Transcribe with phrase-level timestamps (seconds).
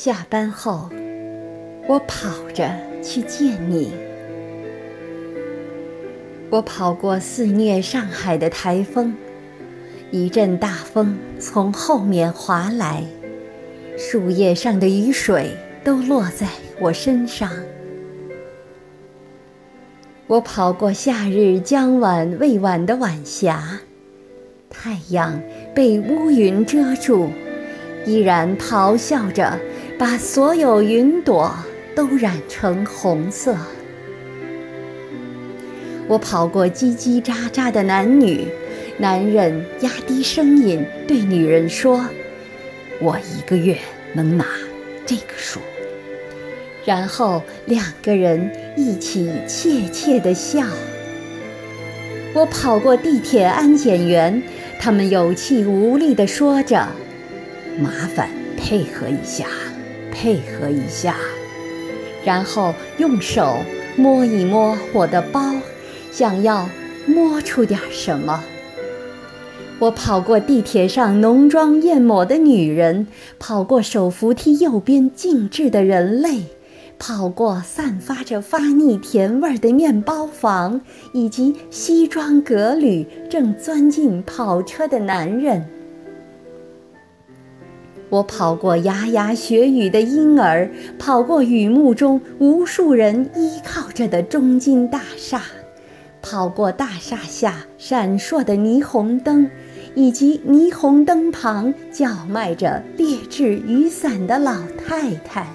[0.00, 0.88] 下班后，
[1.88, 2.70] 我跑着
[3.02, 3.90] 去见你。
[6.50, 9.12] 我跑过肆虐上海的台风，
[10.12, 13.02] 一阵大风从后面划来，
[13.96, 15.50] 树叶上的雨水
[15.82, 16.46] 都落在
[16.78, 17.50] 我身上。
[20.28, 23.80] 我跑过夏日将晚未晚的晚霞，
[24.70, 25.42] 太阳
[25.74, 27.30] 被乌云遮住，
[28.06, 29.58] 依然咆哮着。
[29.98, 31.52] 把所有云朵
[31.96, 33.56] 都染成红色。
[36.06, 38.46] 我跑过叽叽喳喳的男女，
[38.96, 42.06] 男人压低声音对女人说
[43.02, 43.76] ：“我一个月
[44.14, 44.46] 能拿
[45.04, 45.58] 这个数。”
[46.86, 50.64] 然后两个人一起怯怯地笑。
[52.34, 54.40] 我跑过地铁安检员，
[54.78, 56.86] 他们有气无力地说着
[57.82, 59.46] ：“麻烦配合一下。”
[60.12, 61.16] 配合一下，
[62.24, 63.56] 然后用手
[63.96, 65.54] 摸一摸我的包，
[66.10, 66.68] 想要
[67.06, 68.42] 摸出点什么。
[69.78, 73.06] 我跑过地铁上浓妆艳抹的女人，
[73.38, 76.42] 跑过手扶梯右边静止的人类，
[76.98, 80.80] 跑过散发着发腻甜味的面包房，
[81.12, 85.64] 以及西装革履正钻进跑车的男人。
[88.10, 95.42] 我跑过牙牙学语的婴儿，跑过雨幕中无数人依靠着的中金大厦，
[96.22, 99.50] 跑过大厦下闪烁的霓虹灯，
[99.94, 105.46] 以及霓虹灯旁叫卖着劣质雨伞的老太太。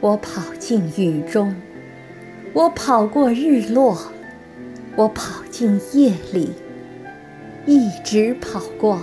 [0.00, 1.54] 我跑进雨中，
[2.52, 3.96] 我跑过日落，
[4.96, 6.50] 我跑进夜里。
[7.64, 9.00] 一直跑过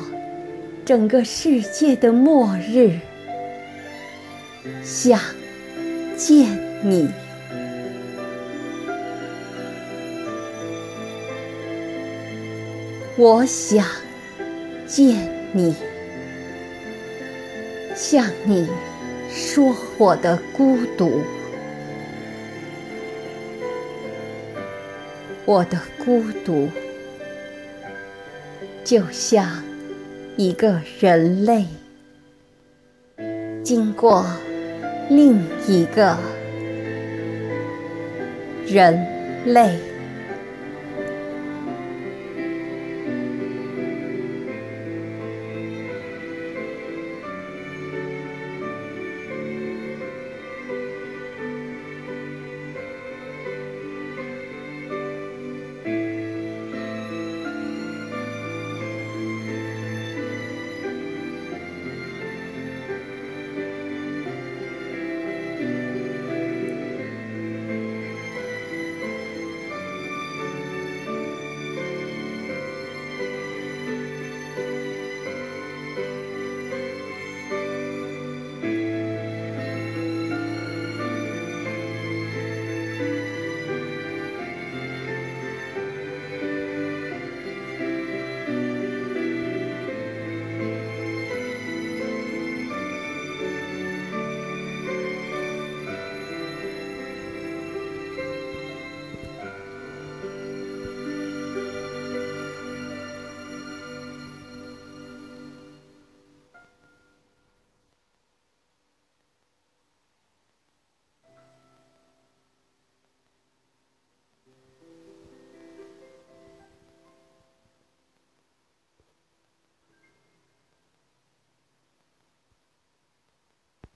[0.85, 2.99] 整个世界的末日，
[4.83, 5.19] 想
[6.17, 6.47] 见
[6.83, 7.09] 你。
[13.15, 13.85] 我想
[14.87, 15.15] 见
[15.53, 15.75] 你，
[17.95, 18.67] 向你
[19.29, 21.21] 说我的孤独，
[25.45, 26.69] 我的孤独。
[28.89, 29.63] 就像
[30.35, 31.63] 一个人类
[33.61, 34.25] 经过
[35.11, 36.17] 另一个
[38.65, 38.99] 人
[39.45, 39.88] 类。